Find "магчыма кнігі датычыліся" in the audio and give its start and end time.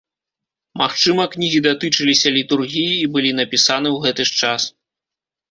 0.81-2.27